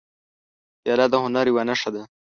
پیاله 0.81 1.05
د 1.09 1.13
هنر 1.23 1.45
یوه 1.51 1.63
نښه 1.69 1.89
ده. 1.95 2.03